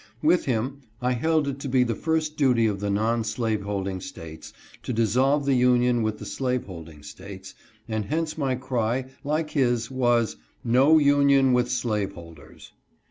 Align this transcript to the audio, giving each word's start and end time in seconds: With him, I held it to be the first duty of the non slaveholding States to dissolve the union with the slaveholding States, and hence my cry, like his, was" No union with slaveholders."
With 0.23 0.45
him, 0.45 0.81
I 0.99 1.11
held 1.11 1.47
it 1.47 1.59
to 1.59 1.69
be 1.69 1.83
the 1.83 1.93
first 1.93 2.35
duty 2.35 2.65
of 2.65 2.79
the 2.79 2.89
non 2.89 3.23
slaveholding 3.23 4.01
States 4.01 4.51
to 4.81 4.91
dissolve 4.91 5.45
the 5.45 5.53
union 5.53 6.01
with 6.01 6.17
the 6.17 6.25
slaveholding 6.25 7.03
States, 7.03 7.53
and 7.87 8.05
hence 8.05 8.35
my 8.35 8.55
cry, 8.55 9.05
like 9.23 9.51
his, 9.51 9.91
was" 9.91 10.37
No 10.79 10.97
union 10.97 11.53
with 11.53 11.69
slaveholders." 11.69 12.71